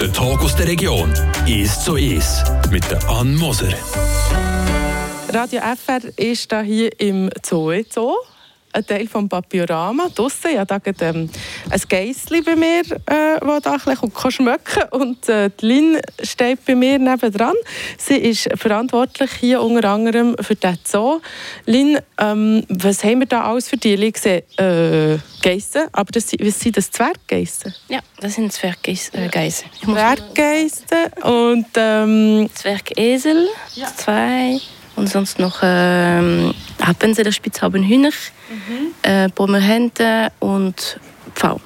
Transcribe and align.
Der 0.00 0.12
Tag 0.12 0.42
aus 0.42 0.56
der 0.56 0.66
Region 0.66 1.12
ist 1.46 1.84
so 1.84 1.96
ist 1.96 2.42
mit 2.70 2.82
der 2.90 3.08
Ann 3.08 3.36
Moser. 3.36 3.72
Radio 5.28 5.60
FR 5.60 6.00
ist 6.16 6.50
da 6.50 6.62
hier 6.62 6.90
im 7.00 7.30
Zoo. 7.44 7.72
Zoo 7.88 8.16
ein 8.72 8.86
Teil 8.86 9.06
des 9.06 9.28
Papiorama 9.28 10.08
draussen. 10.14 10.52
Ich 10.52 10.58
habe 10.58 10.80
hier 10.84 10.94
ähm, 11.02 11.28
ein 11.70 11.80
Geissli 11.88 12.40
bei 12.42 12.56
mir, 12.56 12.80
äh, 12.80 13.38
das 13.40 13.62
da 13.62 13.72
ein 13.72 13.80
bisschen 13.80 14.30
schmecken 14.30 14.82
Und 14.90 15.28
äh, 15.28 15.50
die 15.60 15.66
Lin 15.66 16.00
steht 16.22 16.64
bei 16.64 16.74
mir 16.74 16.98
nebendran. 16.98 17.54
Sie 17.98 18.16
ist 18.16 18.48
verantwortlich 18.56 19.30
hier 19.40 19.62
unter 19.62 19.90
anderem 19.90 20.36
für 20.40 20.54
den 20.54 20.78
Zoo. 20.84 21.20
Lin, 21.66 21.98
ähm, 22.18 22.64
was 22.68 23.04
haben 23.04 23.20
wir 23.20 23.26
da 23.26 23.44
alles 23.44 23.68
für 23.68 23.76
die? 23.76 23.94
Ich 23.94 24.18
sehe 24.18 24.44
äh, 24.56 25.18
Geissen, 25.42 25.82
aber 25.92 26.10
das, 26.12 26.32
was 26.40 26.60
sind 26.60 26.76
das 26.76 26.90
Zwerggeissen? 26.90 27.74
Ja, 27.88 28.00
das 28.20 28.34
sind 28.34 28.52
Zwerggeissen. 28.52 29.18
Äh, 29.18 29.30
Zwerggeissen 29.30 31.12
und... 31.22 31.66
Ähm, 31.76 32.48
Zwergesel, 32.54 33.48
ja. 33.74 33.88
zwei... 33.96 34.60
Und 34.96 35.08
sonst 35.08 35.38
noch 35.38 35.60
ähm, 35.62 36.54
Appenzeller 36.80 37.32
Spitzhaubenhühner, 37.32 38.10
mhm. 38.10 38.94
äh, 39.02 40.30
und 40.40 41.00
Pfau. 41.34 41.60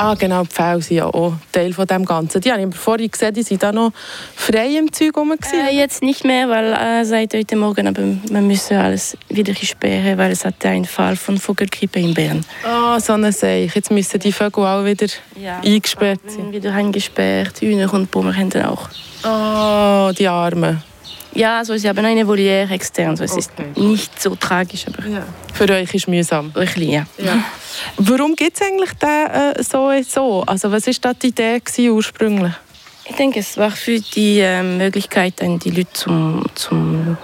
Ah, 0.00 0.14
genau, 0.14 0.44
die 0.44 0.50
Pfähle 0.50 0.80
sind 0.80 0.96
ja 0.98 1.06
auch 1.06 1.32
Teil 1.50 1.72
von 1.72 1.84
dem 1.84 2.04
Ganzen. 2.04 2.40
Die 2.40 2.52
habe 2.52 2.62
ich 2.62 2.76
vorhin 2.76 3.10
gesehen, 3.10 3.34
die 3.34 3.42
sind 3.42 3.64
da 3.64 3.72
noch 3.72 3.90
frei 4.36 4.76
im 4.78 4.92
Zeug 4.92 5.16
rum. 5.16 5.32
Äh, 5.32 5.76
jetzt 5.76 6.02
nicht 6.02 6.24
mehr, 6.24 6.48
weil 6.48 6.72
äh, 6.72 7.04
seit 7.04 7.34
heute 7.34 7.56
Morgen 7.56 7.88
aber 7.88 8.02
wir 8.02 8.40
müssen 8.40 8.76
alles 8.76 9.18
wieder 9.28 9.52
sperren, 9.56 10.16
weil 10.16 10.30
es 10.30 10.44
hat 10.44 10.64
einen 10.64 10.84
Fall 10.84 11.16
von 11.16 11.36
Vogelgrippe 11.36 11.98
in 11.98 12.14
Bern. 12.14 12.44
Ah, 12.64 13.00
so 13.00 13.14
eine 13.14 13.32
Seich. 13.32 13.74
Jetzt 13.74 13.90
müssen 13.90 14.20
die 14.20 14.30
Vögel 14.30 14.66
auch 14.66 14.84
wieder 14.84 15.08
ja, 15.34 15.58
eingesperrt 15.64 16.20
sein. 16.28 16.52
wieder 16.52 16.72
eingesperrt, 16.72 17.60
Hühner 17.60 17.92
und 17.92 18.08
Pommerhänte 18.08 18.70
auch. 18.70 18.88
Ah, 19.24 20.12
die 20.16 20.28
Armen. 20.28 20.80
Ja, 21.34 21.58
also 21.58 21.76
sie 21.76 21.88
haben 21.88 22.04
eine 22.04 22.26
Voliere 22.26 22.72
extern, 22.72 23.10
also 23.10 23.24
es 23.24 23.32
okay. 23.32 23.66
ist 23.74 23.76
nicht 23.76 24.20
so 24.20 24.34
tragisch. 24.34 24.86
Aber 24.86 25.06
ja. 25.06 25.22
Für 25.52 25.68
euch 25.70 25.94
ist 25.94 25.94
es 25.94 26.06
mühsam? 26.08 26.46
Ein 26.46 26.52
bisschen, 26.52 26.90
ja. 26.90 27.06
ja. 27.18 27.44
Warum 27.96 28.34
gibt 28.34 28.56
es 28.56 28.62
eigentlich 28.62 28.92
den 28.94 29.26
äh, 29.26 29.62
so 29.62 29.86
und 29.86 30.08
so? 30.08 30.42
Also 30.46 30.72
was 30.72 30.86
war 30.86 30.94
da 31.00 31.14
die 31.14 31.28
Idee 31.28 31.60
ursprünglich? 31.90 32.52
Ich 33.04 33.16
denke, 33.16 33.40
es 33.40 33.56
war 33.56 33.70
für 33.70 34.00
die 34.00 34.40
äh, 34.40 34.62
Möglichkeit, 34.62 35.34
die 35.40 35.70
Leute 35.70 35.92
zum, 35.92 36.44
zum 36.54 37.16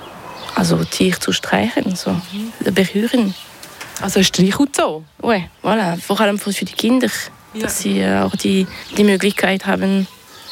also 0.55 0.83
Tier 0.85 1.19
zu 1.21 1.33
streichen, 1.33 1.95
so 1.97 2.11
mhm. 2.11 2.75
berühren. 2.75 3.35
Also 4.01 4.21
ein 4.21 4.25
Streich 4.25 4.59
und 4.59 4.75
so? 4.75 5.05
Oui, 5.23 5.45
voilà. 5.63 6.01
vor 6.01 6.21
allem 6.21 6.39
für 6.39 6.53
die 6.53 6.65
Kinder, 6.67 7.09
ja. 7.53 7.63
dass 7.63 7.81
sie 7.81 8.01
äh, 8.01 8.21
auch 8.21 8.35
die, 8.35 8.67
die 8.97 9.05
Möglichkeit 9.05 9.67
haben, 9.67 10.07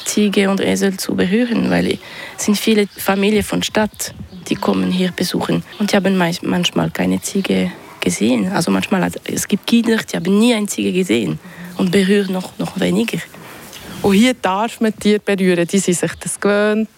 Ziege 0.05 0.49
und 0.49 0.61
Esel 0.61 0.97
zu 0.97 1.15
berühren, 1.15 1.69
weil 1.69 1.97
es 2.37 2.45
sind 2.45 2.57
viele 2.57 2.87
Familien 2.87 3.43
von 3.43 3.63
Stadt, 3.63 4.13
die 4.49 4.55
kommen 4.55 4.91
hier 4.91 5.11
besuchen 5.11 5.63
und 5.79 5.91
die 5.91 5.95
haben 5.95 6.17
manchmal 6.17 6.91
keine 6.91 7.21
Ziege 7.21 7.71
gesehen. 8.01 8.51
Also 8.51 8.71
manchmal 8.71 9.09
es 9.25 9.47
gibt 9.47 9.65
Kinder, 9.67 9.97
die 9.97 10.15
haben 10.17 10.39
nie 10.39 10.53
eine 10.53 10.67
Ziege 10.67 10.91
gesehen 10.91 11.39
und 11.77 11.91
berühren 11.91 12.33
noch, 12.33 12.57
noch 12.59 12.79
weniger. 12.79 13.19
Und 14.01 14.15
hier 14.15 14.33
darf 14.33 14.81
man 14.81 14.97
Tiere 14.99 15.19
berühren, 15.19 15.65
die 15.65 15.79
sind 15.79 15.97
sich 15.97 16.11
das 16.19 16.39
gewöhnt. 16.39 16.89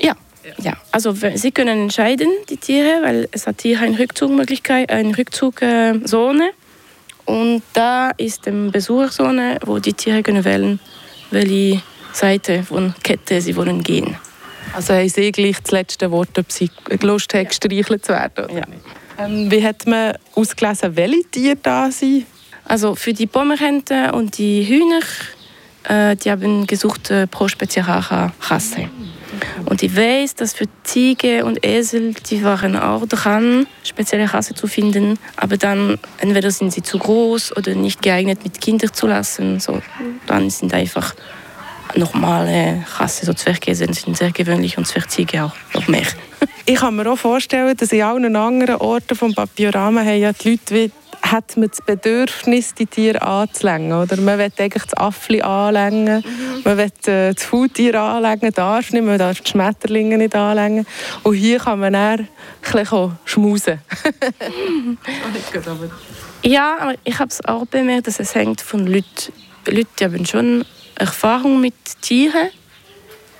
Ja, 0.00 0.14
ja. 0.60 0.76
Also 0.90 1.14
sie 1.34 1.52
können 1.52 1.82
entscheiden, 1.82 2.28
die 2.50 2.56
Tiere, 2.56 3.00
weil 3.02 3.28
es 3.30 3.46
hat 3.46 3.62
hier 3.62 3.80
eine 3.80 3.98
Rückzugmöglichkeit, 3.98 4.90
eine 4.90 5.16
Rückzugzone. 5.16 6.50
Und 7.24 7.62
da 7.74 8.10
ist 8.16 8.48
eine 8.48 8.70
Besucherzone, 8.70 9.58
wo 9.64 9.78
die 9.78 9.92
Tiere 9.92 10.22
können 10.22 10.44
wählen, 10.44 10.80
welche 11.30 11.82
Seite 12.18 12.64
von 12.64 12.94
Kette 13.02 13.40
sie 13.40 13.54
wollen 13.54 13.82
gehen. 13.82 14.16
Also 14.74 14.94
haben 14.94 15.08
Sie 15.08 15.32
gleich 15.32 15.60
das 15.62 15.70
letzte 15.70 16.10
Wort, 16.10 16.38
ob 16.38 16.50
Sie 16.52 16.70
Lust 17.02 17.32
haben, 17.32 17.46
gestreichelt 17.46 18.04
zu 18.04 18.12
werden? 18.12 18.44
Oder 18.44 18.54
ja. 18.54 18.64
Ähm, 19.18 19.50
wie 19.50 19.64
hat 19.64 19.86
man 19.86 20.14
ausgelesen, 20.34 20.96
welche 20.96 21.30
Tiere 21.30 21.56
da 21.56 21.90
sind? 21.90 22.26
Also 22.64 22.94
für 22.94 23.12
die 23.12 23.26
Pommerhänte 23.26 24.12
und 24.12 24.36
die 24.36 24.64
Hühner, 24.68 25.00
äh, 25.84 26.16
die 26.16 26.30
haben 26.30 26.66
gesucht 26.66 27.10
äh, 27.10 27.26
pro 27.26 27.48
Spezialrache 27.48 28.32
Rasse. 28.42 28.90
Und 29.66 29.82
ich 29.82 29.96
weiß, 29.96 30.34
dass 30.34 30.54
für 30.54 30.66
Ziege 30.84 31.44
und 31.44 31.64
Esel, 31.64 32.14
die 32.28 32.42
waren 32.44 32.76
auch 32.76 33.06
dran, 33.06 33.66
spezielle 33.84 34.32
Rasse 34.32 34.54
zu 34.54 34.66
finden. 34.66 35.18
Aber 35.36 35.56
dann, 35.56 35.98
entweder 36.18 36.50
sind 36.50 36.72
sie 36.72 36.82
zu 36.82 36.98
groß 36.98 37.56
oder 37.56 37.74
nicht 37.74 38.02
geeignet, 38.02 38.40
mit 38.44 38.60
Kindern 38.60 38.92
zu 38.92 39.06
lassen. 39.06 39.60
So, 39.60 39.80
dann 40.26 40.50
sind 40.50 40.74
einfach 40.74 41.14
normale 41.98 42.84
Rasse, 42.96 43.26
so 43.26 43.34
Zwergkäse 43.34 43.86
sind 43.92 44.16
sehr 44.16 44.30
gewöhnlich 44.30 44.78
und 44.78 44.86
Zwergziege 44.86 45.44
auch 45.44 45.52
noch 45.74 45.88
mehr. 45.88 46.06
ich 46.66 46.76
kann 46.76 46.96
mir 46.96 47.10
auch 47.10 47.18
vorstellen, 47.18 47.76
dass 47.76 47.92
in 47.92 48.02
allen 48.02 48.36
anderen 48.36 48.76
Orten 48.76 49.16
vom 49.16 49.34
Papiorama 49.34 50.00
haben 50.00 50.20
ja 50.20 50.32
die 50.32 50.50
Leute 50.50 50.74
wie 50.74 50.92
hat 51.22 51.56
man 51.56 51.68
das 51.68 51.82
Bedürfnis, 51.82 52.74
die 52.74 52.86
Tiere 52.86 53.22
anzulängen. 53.22 53.92
Oder 53.92 54.16
man 54.20 54.38
will 54.38 54.52
eigentlich 54.56 54.84
das 54.84 54.96
Affli 54.96 55.42
anlängen, 55.42 56.24
mhm. 56.24 56.62
man 56.64 56.78
will 56.78 56.92
äh, 57.06 57.34
das 57.34 57.44
Faultier 57.44 58.00
anlängen, 58.00 58.52
darf 58.52 58.92
nicht, 58.92 59.04
man 59.04 59.18
darf 59.18 59.40
die 59.40 59.50
Schmetterlinge 59.50 60.18
nicht 60.18 60.34
anlängen. 60.34 60.86
Und 61.22 61.34
hier 61.34 61.58
kann 61.58 61.80
man 61.80 61.92
dann 61.92 62.28
ein 62.72 63.18
schmusen. 63.24 63.80
ja, 66.42 66.76
aber 66.80 66.94
ich 67.04 67.18
habe 67.18 67.28
es 67.28 67.44
auch 67.44 67.66
bemerkt, 67.66 68.06
dass 68.06 68.20
es 68.20 68.34
hängt 68.34 68.60
von 68.60 68.86
Leuten. 68.86 69.32
Leute 69.66 70.04
haben 70.04 70.24
schon 70.24 70.64
Erfahrung 70.98 71.60
mit 71.60 71.74
Tieren 72.00 72.48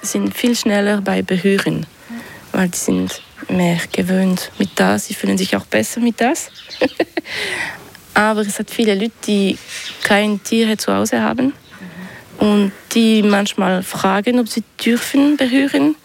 sind 0.00 0.32
viel 0.36 0.54
schneller 0.54 1.00
bei 1.00 1.22
Berühren, 1.22 1.86
weil 2.52 2.68
die 2.68 2.78
sind 2.78 3.20
mehr 3.48 3.78
gewöhnt 3.92 4.52
mit 4.58 4.70
das, 4.76 5.06
sie 5.06 5.14
fühlen 5.14 5.36
sich 5.36 5.56
auch 5.56 5.66
besser 5.66 6.00
mit 6.00 6.20
das. 6.20 6.50
Aber 8.14 8.42
es 8.42 8.60
hat 8.60 8.70
viele 8.70 8.94
Leute, 8.94 9.12
die 9.26 9.58
keine 10.04 10.38
Tiere 10.38 10.76
zu 10.76 10.94
Hause 10.94 11.20
haben 11.20 11.52
und 12.38 12.70
die 12.92 13.24
manchmal 13.24 13.82
fragen, 13.82 14.38
ob 14.38 14.48
sie 14.48 14.62
dürfen 14.84 15.36
berühren 15.36 15.96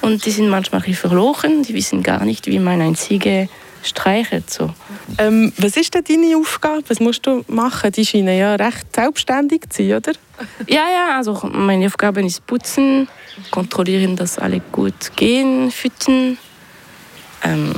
und 0.00 0.24
die 0.24 0.30
sind 0.30 0.48
manchmal 0.48 0.80
verloren, 0.82 1.64
die 1.64 1.74
wissen 1.74 2.04
gar 2.04 2.24
nicht, 2.24 2.46
wie 2.46 2.60
man 2.60 2.80
ein 2.80 2.94
Ziege 2.94 3.48
streichelt. 3.86 4.50
So. 4.50 4.70
Ähm, 5.18 5.52
was 5.58 5.76
ist 5.76 5.94
denn 5.94 6.04
deine 6.04 6.36
Aufgabe? 6.36 6.82
Was 6.88 7.00
musst 7.00 7.26
du 7.26 7.44
machen? 7.48 7.92
Die 7.92 8.04
scheinen 8.04 8.38
ja 8.38 8.54
recht 8.54 8.94
selbstständig 8.94 9.62
zu 9.70 9.82
sein, 9.82 9.96
oder? 9.96 10.12
Ja, 10.66 10.84
ja, 10.90 11.16
also 11.16 11.48
meine 11.52 11.86
Aufgabe 11.86 12.24
ist 12.24 12.46
putzen, 12.46 13.08
kontrollieren, 13.50 14.16
dass 14.16 14.38
alle 14.38 14.60
gut 14.72 15.16
gehen, 15.16 15.70
füttern 15.70 16.38
ähm, 17.42 17.74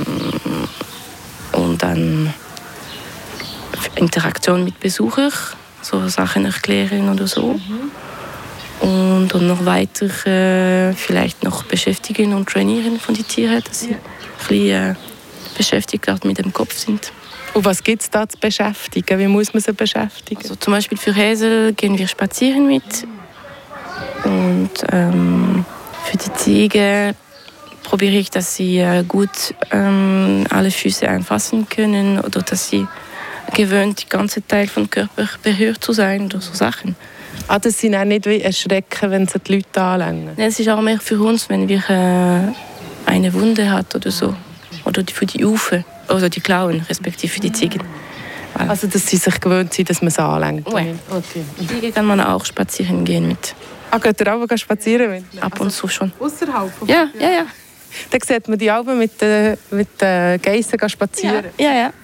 und 1.51 1.83
dann 1.83 2.33
Interaktion 3.95 4.63
mit 4.63 4.79
Besuchern, 4.79 5.31
so 5.81 6.07
Sachen 6.07 6.45
erklären 6.45 7.09
oder 7.09 7.27
so. 7.27 7.53
Mhm. 7.53 7.91
Und, 8.79 9.33
noch 9.33 9.65
weiter 9.65 10.05
äh, 10.27 10.93
vielleicht 10.93 11.43
noch 11.43 11.63
beschäftigen 11.63 12.33
und 12.33 12.47
trainieren 12.47 12.99
von 12.99 13.15
den 13.15 13.27
Tieren, 13.27 13.61
dass 13.63 13.81
sie 13.81 13.91
ja. 13.91 13.95
ein 13.95 14.01
bisschen, 14.47 14.91
äh, 14.91 14.95
beschäftigt 15.57 16.09
auch 16.09 16.23
mit 16.23 16.37
dem 16.37 16.53
Kopf 16.53 16.77
sind. 16.77 17.11
Und 17.53 17.65
was 17.65 17.83
gibt 17.83 18.03
es 18.03 18.09
da 18.09 18.29
zu 18.29 18.37
beschäftigen? 18.37 19.19
Wie 19.19 19.27
muss 19.27 19.53
man 19.53 19.61
sie 19.61 19.73
beschäftigen? 19.73 20.41
Also 20.41 20.55
zum 20.55 20.73
Beispiel 20.73 20.97
für 20.97 21.13
Häsel 21.13 21.73
gehen 21.73 21.97
wir 21.97 22.07
spazieren 22.07 22.67
mit. 22.67 23.07
Und 24.23 24.69
ähm, 24.91 25.65
für 26.05 26.17
die 26.17 26.33
Ziege 26.33 27.15
probiere 27.83 28.15
ich, 28.15 28.29
dass 28.29 28.55
sie 28.55 28.79
äh, 28.79 29.03
gut 29.03 29.55
ähm, 29.71 30.45
alle 30.49 30.69
Füße 30.69 31.09
einfassen 31.09 31.67
können 31.67 32.19
oder 32.19 32.41
dass 32.41 32.69
sie 32.69 32.85
gewöhnt, 33.55 34.03
die 34.03 34.09
ganze 34.09 34.45
Teil 34.45 34.67
vom 34.67 34.89
Körper 34.89 35.27
berührt 35.41 35.83
zu 35.83 35.93
sein 35.93 36.25
oder 36.25 36.41
so 36.41 36.53
Sachen. 36.53 36.95
Ah, 37.47 37.59
das 37.59 37.79
sind 37.79 37.95
auch 37.95 38.03
nicht 38.03 38.25
wie 38.25 38.41
erschrecken, 38.41 39.09
wenn 39.09 39.27
sie 39.27 39.39
die 39.39 39.55
Leute 39.55 39.81
anlängen? 39.81 40.37
Es 40.37 40.59
ist 40.59 40.69
auch 40.69 40.81
mehr 40.81 40.99
für 40.99 41.19
uns, 41.21 41.49
wenn 41.49 41.67
wir 41.67 41.81
äh, 41.89 43.09
eine 43.09 43.33
Wunde 43.33 43.71
hat 43.71 43.95
oder 43.95 44.11
so 44.11 44.35
oder 44.85 45.03
für 45.11 45.25
die 45.25 45.43
Ufe, 45.43 45.83
also 46.07 46.29
die 46.29 46.39
Klauen, 46.39 46.81
respektive 46.89 47.31
für 47.31 47.39
die 47.39 47.51
Ziegen. 47.51 47.81
Also, 48.53 48.87
dass 48.87 49.05
sie 49.05 49.17
sich 49.17 49.39
gewöhnt 49.39 49.73
sind, 49.73 49.89
dass 49.89 50.01
man 50.01 50.09
sie 50.09 50.21
anlenkt? 50.21 50.71
Oui. 50.73 50.95
Okay. 51.09 51.43
Ziege 51.67 51.91
kann 51.91 52.05
man 52.05 52.19
auch 52.19 52.43
spazieren 52.43 53.05
gehen 53.05 53.27
mit. 53.27 53.53
Ah, 53.91 53.99
geht 53.99 54.19
ihr 54.19 54.33
auch 54.33 54.57
spazieren 54.57 55.11
mit? 55.11 55.43
Ab 55.43 55.59
und 55.59 55.71
zu 55.71 55.87
schon. 55.87 56.11
Außerhalb? 56.19 56.71
Ja, 56.87 57.07
ja, 57.19 57.29
ja. 57.29 57.45
Dann 58.09 58.21
sieht 58.21 58.47
man 58.47 58.57
die 58.57 58.69
Alben 58.69 58.97
mit 58.97 59.21
den 59.21 59.57
mit 59.71 60.01
den 60.01 60.41
Geissen 60.41 60.89
spazieren. 60.89 61.45
Ja, 61.57 61.71
ja. 61.71 61.75
ja. 61.75 61.93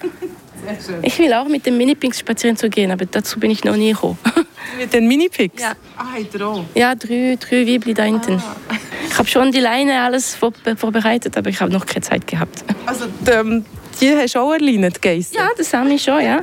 Ich 1.02 1.18
will 1.18 1.32
auch 1.34 1.46
mit 1.46 1.66
den 1.66 1.76
Minipinks 1.76 2.20
spazieren 2.20 2.56
zu 2.56 2.70
gehen, 2.70 2.90
aber 2.90 3.04
dazu 3.04 3.38
bin 3.38 3.50
ich 3.50 3.64
noch 3.64 3.76
nie 3.76 3.92
gekommen. 3.92 4.18
Mit 4.78 4.94
den 4.94 5.06
Minipinks? 5.06 5.62
Ja. 5.62 5.72
Ah, 5.96 6.14
hier 6.16 6.64
Ja, 6.74 6.94
drei, 6.94 7.36
drei 7.38 7.66
Weibli 7.66 7.92
da 7.92 8.04
hinten. 8.04 8.36
Ah. 8.36 8.74
Ich 9.08 9.18
habe 9.18 9.28
schon 9.28 9.52
die 9.52 9.60
Leine 9.60 10.02
alles 10.02 10.34
vorbereitet, 10.34 11.36
aber 11.36 11.50
ich 11.50 11.60
habe 11.60 11.72
noch 11.72 11.86
keine 11.86 12.02
Zeit 12.02 12.26
gehabt. 12.26 12.64
Also 12.86 13.06
die, 13.06 13.30
ähm, 13.30 13.64
die 14.00 14.14
hast 14.14 14.34
du 14.34 14.40
auch 14.40 14.52
erleinet, 14.52 15.00
Geiss? 15.00 15.32
Ja, 15.32 15.48
das 15.56 15.72
habe 15.72 15.92
ich 15.92 16.02
schon, 16.02 16.22
ja. 16.22 16.42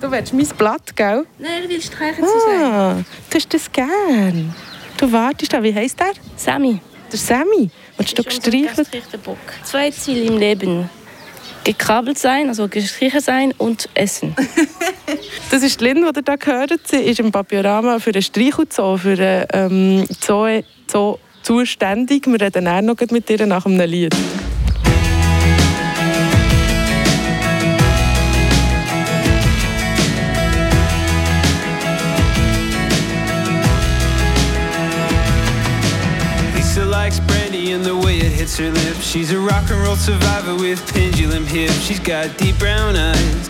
Du 0.00 0.10
willst 0.10 0.32
mein 0.32 0.46
Blatt, 0.56 0.96
gell? 0.96 1.26
Nein, 1.38 1.62
du 1.62 1.68
willst 1.68 1.92
streichen 1.92 2.24
zu 2.24 2.40
sein. 2.46 2.62
Ah, 2.62 2.94
du 3.28 3.36
hast 3.36 3.52
das 3.52 3.70
gern. 3.70 4.54
Du 4.96 5.12
wartest 5.12 5.52
da. 5.52 5.62
Wie 5.62 5.74
heisst 5.74 6.00
der? 6.00 6.12
Sammy. 6.36 6.80
Der 7.12 7.18
Sammy. 7.18 7.70
Willst 7.98 8.18
du 8.18 8.22
gestreichelt? 8.22 8.88
Bock. 9.24 9.36
Zwei 9.64 9.90
Ziele 9.90 10.22
im 10.22 10.38
Leben. 10.38 10.88
Gekrabbelt 11.64 12.18
sein, 12.18 12.48
also 12.48 12.68
gestrichen 12.68 13.20
sein 13.20 13.52
und 13.58 13.88
essen. 13.94 14.34
Das 15.50 15.64
ist 15.64 15.80
Lynn, 15.80 15.96
die 15.96 16.18
ihr 16.18 16.22
da 16.22 16.36
gehört. 16.36 16.70
Sie 16.84 16.96
ist 16.96 17.18
im 17.18 17.32
Papiorama 17.32 17.98
für 17.98 18.12
den 18.12 18.22
Streichelzoo, 18.22 18.96
für 18.96 19.16
den 19.16 19.46
ähm, 19.52 20.06
Zoo, 20.24 20.62
Zoo 20.86 21.16
zuständig. 21.50 22.28
Wir 22.28 22.40
reden 22.40 22.68
auch 22.68 22.80
noch 22.80 23.10
mit 23.10 23.28
ihr 23.28 23.44
nach 23.44 23.66
einem 23.66 23.80
Lied. 23.90 24.14
And 37.72 37.84
the 37.84 37.94
way 37.94 38.16
it 38.16 38.32
hits 38.32 38.56
her 38.58 38.70
lips. 38.70 39.04
She's 39.06 39.32
a 39.32 39.38
rock 39.38 39.70
and 39.70 39.80
roll 39.84 39.94
survivor 39.94 40.56
with 40.56 40.80
pendulum 40.92 41.46
hips. 41.46 41.80
She's 41.80 42.00
got 42.00 42.36
deep 42.36 42.58
brown 42.58 42.96
eyes 42.96 43.48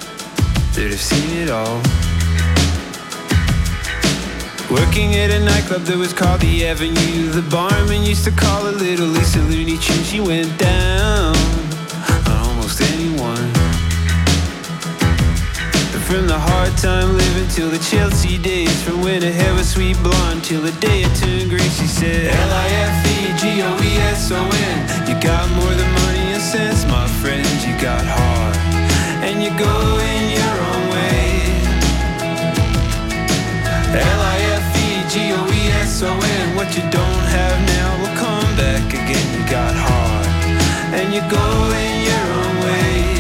that 0.75 0.91
have 0.91 1.01
seen 1.01 1.39
it 1.39 1.49
all. 1.49 2.10
Working 4.71 5.17
at 5.17 5.31
a 5.33 5.41
nightclub 5.41 5.83
that 5.83 5.99
was 5.99 6.13
called 6.13 6.41
the 6.41 6.65
Avenue. 6.65 7.27
The 7.35 7.43
barman 7.51 8.05
used 8.05 8.23
to 8.25 8.31
call 8.31 8.67
her 8.67 8.71
Little 8.71 9.09
Lisa 9.09 9.41
Looney 9.51 9.77
Tune. 9.79 10.05
She 10.05 10.21
went 10.21 10.57
down 10.59 11.35
on 12.07 12.23
almost 12.31 12.81
anyone. 12.81 13.51
But 15.91 16.03
from 16.07 16.31
the 16.31 16.39
hard 16.39 16.71
time 16.79 17.19
living 17.19 17.49
till 17.51 17.69
the 17.69 17.83
Chelsea 17.91 18.39
days, 18.39 18.71
from 18.87 19.03
when 19.03 19.23
her 19.23 19.33
hair 19.33 19.53
was 19.55 19.69
sweet 19.69 19.99
blonde 20.07 20.45
till 20.45 20.63
the 20.63 20.71
day 20.79 21.03
it 21.03 21.11
turned 21.19 21.51
gray, 21.51 21.67
she 21.75 21.91
said 21.91 22.31
L-I-F-E-G-O-E-S-O-N. 22.31 23.49
You 25.11 25.19
got 25.19 25.51
more 25.59 25.75
than 25.75 25.91
money 26.07 26.31
and 26.31 26.43
sense, 26.43 26.87
my 26.87 27.09
friend. 27.19 27.43
You 27.67 27.75
got 27.83 28.07
heart, 28.07 28.57
and 29.27 29.43
you 29.43 29.51
go 29.59 29.99
in 29.99 30.31
your 30.31 30.55
own 30.71 30.95
way. 30.95 31.59
L-I-F-E-G-O-E-S-O-N 33.99 34.40
What 36.71 36.77
you 36.77 36.83
don't 36.83 37.25
have 37.35 37.67
now 37.67 37.99
will 38.01 38.17
come 38.17 38.57
back 38.57 38.87
again. 38.95 39.27
You 39.35 39.51
got 39.51 39.75
heart 39.75 40.27
And 40.95 41.13
you 41.13 41.21
go 41.29 41.47
in 41.75 42.05
your 42.07 42.27
own 42.39 42.55
way. 42.65 43.19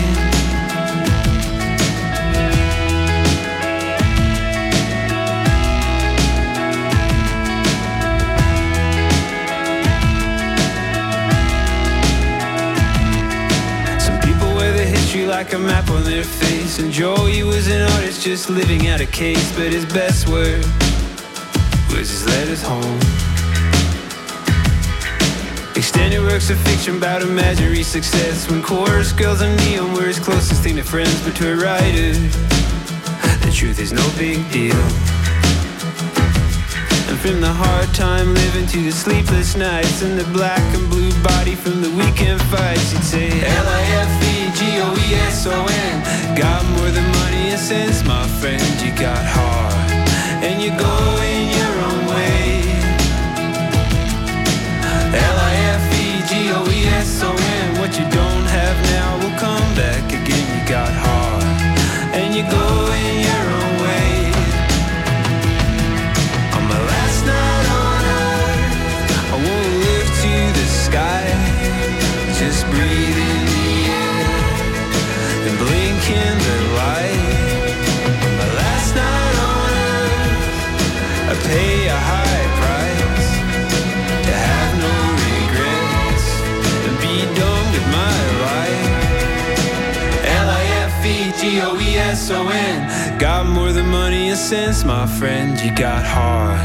Some 13.98 14.20
people 14.20 14.54
wear 14.54 14.72
the 14.72 14.84
history 14.84 15.26
like 15.26 15.54
a 15.54 15.58
map 15.58 15.90
on 15.90 16.04
their 16.04 16.22
face. 16.22 16.78
And 16.78 16.92
Joey 16.92 17.42
was 17.42 17.66
an 17.66 17.82
artist 17.82 18.22
just 18.22 18.48
living 18.48 18.86
out 18.86 19.00
a 19.00 19.06
case 19.06 19.50
But 19.56 19.72
his 19.72 19.86
best 19.86 20.28
word 20.28 20.64
was 22.00 22.08
his 22.08 22.24
letters 22.26 22.62
home. 22.62 23.00
Extended 25.76 26.20
works 26.20 26.48
of 26.48 26.58
fiction 26.60 26.96
about 26.96 27.20
imaginary 27.20 27.82
success. 27.82 28.50
When 28.50 28.62
chorus 28.62 29.12
girls 29.12 29.42
and 29.42 29.54
neon 29.64 29.92
were 29.92 30.06
his 30.06 30.18
closest 30.18 30.62
thing 30.62 30.76
to 30.76 30.82
friends 30.82 31.20
But 31.22 31.36
to 31.36 31.52
a 31.52 31.56
writer, 31.56 32.14
the 33.44 33.52
truth 33.52 33.78
is 33.78 33.92
no 33.92 34.06
big 34.16 34.50
deal. 34.50 34.80
And 37.10 37.18
from 37.20 37.42
the 37.42 37.52
hard 37.52 37.92
time 37.94 38.32
living 38.32 38.66
to 38.68 38.82
the 38.82 38.92
sleepless 38.92 39.54
nights 39.56 40.00
And 40.00 40.18
the 40.18 40.24
black 40.32 40.64
and 40.74 40.88
blue 40.88 41.12
body 41.22 41.54
from 41.54 41.82
the 41.82 41.90
weekend 41.90 42.40
fights 42.48 42.94
You'd 42.94 43.04
say 43.04 43.28
L-I-F-E-G-O-E-S-O-N 43.28 44.74
Got 46.34 46.64
more 46.76 46.90
than 46.96 47.06
money 47.20 47.50
and 47.50 47.60
sense, 47.60 48.02
my 48.04 48.26
friend 48.40 48.62
You 48.80 48.90
got 48.96 49.22
heart. 49.26 49.90
And 50.42 50.62
you 50.62 50.70
go 50.78 51.20
L-I-F-E-G-O-E-S-O-N 56.48 57.78
What 57.80 57.98
you 57.98 58.04
don't 58.10 58.46
have 58.48 58.76
now 58.96 59.18
will 59.18 59.36
come 59.38 59.74
back 59.74 60.04
again 60.08 60.46
You 60.54 60.68
got 60.68 60.92
heart 60.92 61.44
And 62.14 62.34
you 62.34 62.42
go 62.42 62.66
in 62.92 63.20
your 63.28 63.44
own 63.60 63.74
way 63.84 64.30
on 66.56 66.64
my 66.68 66.80
last 66.92 67.24
night 67.26 67.66
on 67.80 68.00
earth, 68.20 69.32
I 69.32 69.36
won't 69.44 69.72
live 69.86 70.10
to 70.22 70.34
the 70.58 70.66
sky. 70.86 71.24
Just 72.40 72.66
breathe 72.74 73.18
in 73.32 73.42
the 73.54 73.70
air 74.02 74.26
and 75.46 75.54
blink 75.62 76.02
in 76.10 76.34
the 76.48 76.58
light. 76.80 77.74
On 78.26 78.32
my 78.40 78.48
last 78.62 78.90
night 79.00 79.36
on 79.52 79.70
earth, 79.88 81.32
I 81.32 81.34
pay 81.48 81.88
a 81.88 81.98
L-I-F-E-G-O-E-S-O-N 91.50 93.18
Got 93.18 93.46
more 93.46 93.72
than 93.72 93.88
money 93.88 94.28
and 94.28 94.38
sense, 94.38 94.84
my 94.84 95.04
friend 95.06 95.58
You 95.60 95.74
got 95.74 96.04
heart. 96.04 96.60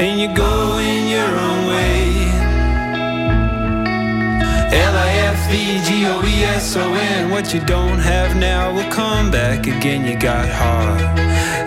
And 0.00 0.18
you 0.20 0.34
go 0.34 0.78
in 0.78 1.06
your 1.06 1.28
own 1.46 1.66
way. 1.68 2.26
L-I-F-E-G-O-E-S-O-N 4.72 5.70
What 7.30 7.54
you 7.54 7.60
don't 7.60 8.00
have 8.00 8.34
now 8.36 8.74
will 8.74 8.90
come 8.90 9.30
back 9.30 9.68
again 9.68 10.04
You 10.04 10.18
got 10.18 10.48
heart. 10.48 11.00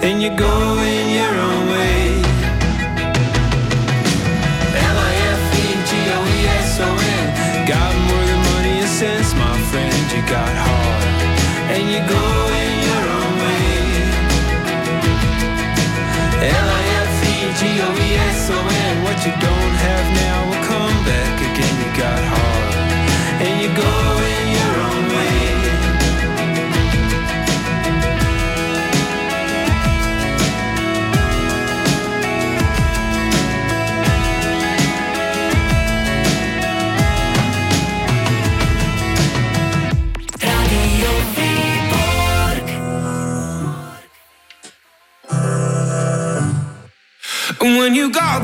And 0.04 0.22
you 0.22 0.36
go 0.36 0.78
in 0.80 1.10
your 1.16 1.34
own 1.48 1.70
way. 1.70 2.22
L-I-F-E-G-O-E-S-O-N 4.92 6.08
Got 7.68 7.96
more 8.10 8.26
than 8.30 8.42
money 8.52 8.80
and 8.84 8.90
sense, 8.90 9.34
my 9.36 9.58
friend 9.72 10.12
You 10.12 10.22
got 10.28 10.54
heart. 10.68 11.06
And 11.72 11.90
you 11.92 12.02
go 12.10 12.29
L-I-F-E-G-O-E-S-O-N 17.80 19.04
What 19.04 19.26
you 19.26 19.32
don't 19.32 19.76
have 19.88 20.16
now 20.16 20.29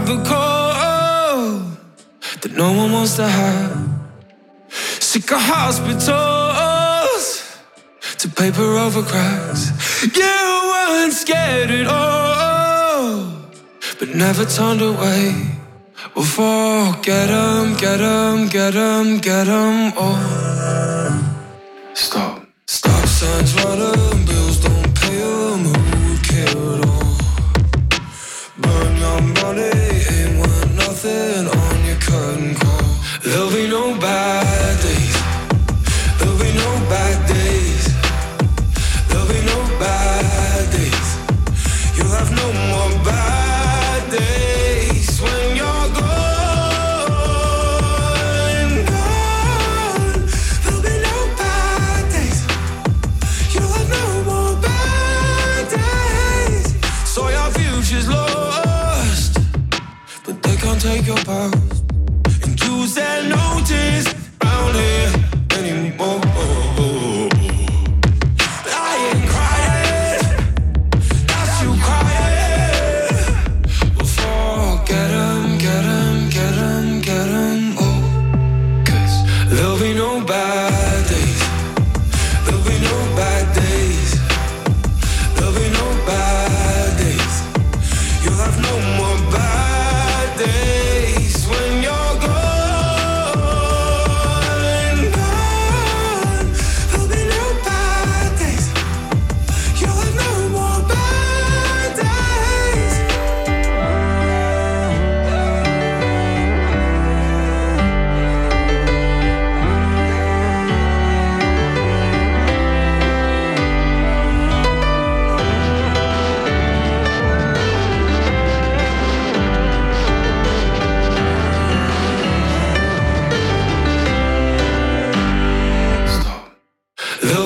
the 0.06 0.18
call 0.24 1.60
that 2.42 2.52
no 2.52 2.72
one 2.74 2.92
wants 2.92 3.16
to 3.16 3.28
have, 3.28 3.78
sick 4.70 5.32
of 5.32 5.42
hospitals 5.42 7.26
to 8.18 8.28
paper 8.30 8.78
over 8.86 9.02
cracks. 9.04 9.64
You 10.04 10.36
weren't 10.72 11.14
scared 11.14 11.72
at 11.72 11.88
all, 11.88 13.32
but 14.00 14.10
never 14.16 14.46
turned 14.46 14.82
away. 14.82 15.34
Before 16.14 16.94
get 17.02 17.30
'em, 17.30 17.76
get 17.76 18.02
'em, 18.02 18.48
get 18.48 18.76
'em, 18.76 19.20
get 19.20 19.48
'em 19.48 19.94
all. 19.98 20.45
Take 60.96 61.08
your 61.08 61.18
pulse. 61.26 61.65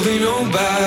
moving 0.09 0.27
on 0.27 0.51
by 0.51 0.78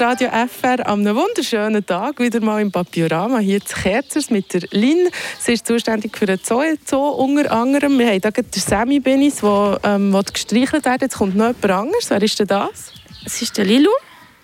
Radio 0.00 0.28
FR 0.28 0.86
am 0.86 1.00
einem 1.00 1.16
wunderschönen 1.16 1.84
Tag 1.84 2.20
wieder 2.20 2.40
mal 2.40 2.60
im 2.60 2.70
Papiorama 2.70 3.38
hier 3.38 3.60
zu 3.64 3.74
Kerzers 3.74 4.30
mit 4.30 4.52
der 4.54 4.60
Lin. 4.70 5.08
Sie 5.40 5.54
ist 5.54 5.66
zuständig 5.66 6.16
für 6.16 6.26
den 6.26 6.38
Zoo, 6.40 6.62
Zoo 6.84 7.08
unter 7.08 7.50
anderem. 7.50 7.98
Wir 7.98 8.12
haben 8.12 8.20
hier 8.22 8.44
den 8.44 8.60
Sammy 8.60 9.00
Benis, 9.00 9.36
der 9.36 9.80
ähm, 9.82 10.16
gestreichelt 10.32 10.84
werden 10.84 10.98
Jetzt 11.00 11.16
kommt 11.16 11.34
noch 11.34 11.46
jemand 11.46 11.70
anderes. 11.70 12.10
Wer 12.10 12.22
ist 12.22 12.38
denn 12.38 12.46
das? 12.46 12.92
Es 13.24 13.42
ist 13.42 13.56
der 13.58 13.64
Lilu. 13.64 13.90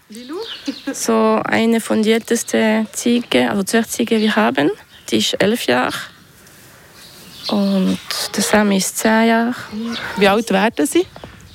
Lilu? 0.08 0.38
so 0.92 1.40
eine 1.44 1.80
von 1.80 2.02
den 2.02 2.14
ältesten 2.14 2.88
Ziegen, 2.92 3.48
also 3.48 3.62
Zwergziegen, 3.62 4.20
wir 4.20 4.34
haben. 4.34 4.72
Die 5.10 5.18
ist 5.18 5.34
elf 5.34 5.66
Jahre. 5.66 5.94
Und 7.48 7.98
der 8.34 8.42
Sammy 8.42 8.78
ist 8.78 8.98
zehn 8.98 9.28
Jahre. 9.28 9.54
Wie 10.16 10.26
alt 10.26 10.50
werden 10.50 10.86
Sie? 10.86 11.06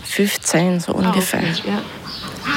15 0.06 0.80
so 0.80 0.94
ungefähr. 0.94 1.42
Ja. 1.42 1.82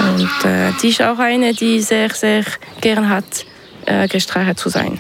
Und 0.00 0.44
äh, 0.44 0.72
die 0.82 0.88
ist 0.88 1.02
auch 1.02 1.18
eine, 1.18 1.52
die 1.54 1.80
sehr, 1.80 2.10
sehr 2.10 2.44
gern 2.80 3.08
hat, 3.08 3.46
äh, 3.86 4.08
gestreichelt 4.08 4.58
zu 4.58 4.68
sein. 4.68 4.98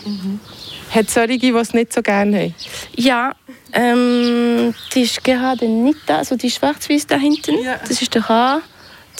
Hat 0.90 1.06
es 1.08 1.14
solche, 1.14 1.38
die 1.38 1.50
es 1.50 1.72
nicht 1.72 1.92
so 1.92 2.02
gerne 2.02 2.42
haben? 2.42 2.54
Ja, 2.96 3.32
ähm, 3.72 4.74
die 4.94 5.02
ist 5.02 5.24
gerade 5.24 5.66
nicht 5.66 5.98
da, 6.06 6.18
also 6.18 6.36
die 6.36 6.50
schwarz-weiß 6.50 7.06
da 7.06 7.16
hinten. 7.16 7.62
Ja. 7.62 7.78
Das 7.88 8.02
ist 8.02 8.14
der 8.14 8.28
Haar. 8.28 8.62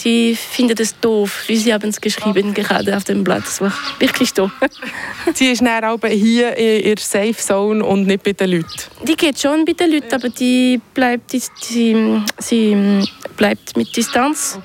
Die 0.03 0.35
findet 0.35 0.79
es 0.79 0.99
doof, 0.99 1.43
wie 1.47 1.55
sie 1.55 1.73
haben 1.73 1.89
es 1.89 2.01
geschrieben 2.01 2.53
gerade 2.53 2.97
auf 2.97 3.03
dem 3.03 3.23
Blatt. 3.23 3.43
Das 3.45 3.61
war 3.61 3.71
wirklich 3.99 4.33
doof. 4.33 4.51
Sie 5.35 5.51
ist 5.51 5.61
dann 5.61 5.83
aber 5.83 6.09
hier 6.09 6.57
in 6.57 6.83
ihrer 6.83 6.99
Safe 6.99 7.35
Zone 7.35 7.85
und 7.85 8.07
nicht 8.07 8.23
bei 8.23 8.33
den 8.33 8.51
Leuten. 8.51 8.67
Die 9.03 9.15
geht 9.15 9.39
schon 9.39 9.63
bei 9.65 9.73
den 9.73 9.91
Leuten, 9.91 10.13
aber 10.13 10.29
die 10.29 10.81
bleibt, 10.95 11.31
die, 11.31 11.41
die, 11.69 12.21
sie 12.39 13.05
bleibt 13.37 13.77
mit 13.77 13.95
Distanz. 13.95 14.59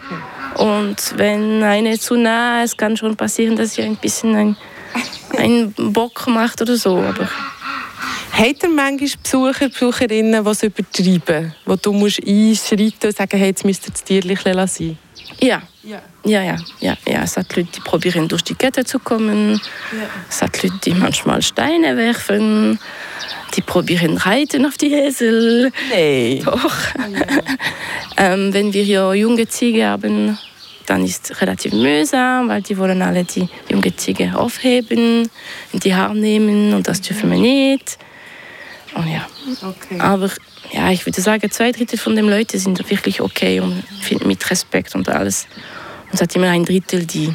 Und 0.58 0.96
wenn 1.16 1.62
eine 1.62 1.98
zu 1.98 2.16
nah 2.16 2.64
ist, 2.64 2.76
kann 2.76 2.96
schon 2.96 3.16
passieren, 3.16 3.56
dass 3.56 3.74
sie 3.74 3.82
ein 3.82 3.96
bisschen 3.96 4.34
ein, 4.34 4.56
einen 5.36 5.72
Bock 5.92 6.26
macht 6.26 6.60
oder 6.60 6.76
so. 6.76 6.98
Aber 6.98 7.28
Hat 8.32 8.62
er 8.62 8.68
manchmal 8.68 9.10
Besucher, 9.22 9.68
Besucherinnen, 9.68 10.44
die 10.44 10.50
es 10.50 10.62
übertreiben? 10.64 11.54
Wo 11.64 11.76
du 11.76 11.92
musst 11.92 12.20
einschreiten 12.26 13.08
und 13.08 13.16
sagen, 13.16 13.38
hey, 13.38 13.48
jetzt 13.48 13.64
müsst 13.64 13.86
ihr 13.86 13.92
das 13.92 14.02
Tierchen 14.04 14.30
ein 14.30 14.34
bisschen 14.36 14.54
lassen? 14.54 14.98
ja, 15.40 15.62
Ja. 15.84 16.00
ja, 16.24 16.42
ja, 16.42 16.56
ja, 16.80 16.96
ja. 17.06 17.22
Es 17.22 17.36
hat 17.36 17.54
Leute, 17.56 17.68
die 17.76 17.80
probieren 17.80 18.26
durch 18.26 18.42
die 18.42 18.54
Kette 18.54 18.84
zu 18.84 18.98
kommen. 18.98 19.60
Es 20.28 20.42
hat 20.42 20.60
Leute, 20.62 20.78
die 20.84 20.94
manchmal 20.94 21.40
Steine 21.42 21.96
werfen. 21.96 22.78
Die 23.54 23.62
probieren 23.62 24.16
reiten 24.16 24.66
auf 24.66 24.76
die 24.76 24.92
Esel. 24.92 25.72
Nein. 25.90 26.42
Doch. 26.44 26.72
ähm, 28.16 28.52
wenn 28.52 28.72
wir 28.72 28.82
hier 28.82 29.14
junge 29.14 29.46
Ziege 29.48 29.86
haben, 29.86 30.38
dann 30.88 31.04
ist 31.04 31.30
es 31.30 31.40
relativ 31.40 31.72
mühsam, 31.72 32.48
weil 32.48 32.62
die 32.62 32.76
wollen 32.78 33.02
alle 33.02 33.24
die 33.24 33.48
junge 33.68 33.94
Ziege 33.96 34.32
aufheben, 34.36 35.28
in 35.72 35.80
die 35.80 35.94
Haare 35.94 36.16
nehmen 36.16 36.74
und 36.74 36.88
das 36.88 37.00
dürfen 37.00 37.30
wir 37.30 37.38
nicht. 37.38 37.98
Und 38.94 39.06
ja. 39.08 39.26
Okay. 39.62 40.00
Aber 40.00 40.30
ja, 40.72 40.90
ich 40.90 41.04
würde 41.06 41.20
sagen, 41.20 41.50
zwei 41.50 41.72
Drittel 41.72 41.98
von 41.98 42.16
den 42.16 42.28
Leuten 42.28 42.58
sind 42.58 42.78
wirklich 42.90 43.20
okay 43.20 43.60
und 43.60 43.82
viel- 44.00 44.24
mit 44.26 44.50
Respekt 44.50 44.94
und 44.94 45.08
alles. 45.08 45.46
Und 46.06 46.14
es 46.14 46.22
hat 46.22 46.34
immer 46.36 46.48
ein 46.50 46.64
Drittel, 46.64 47.04
die 47.04 47.32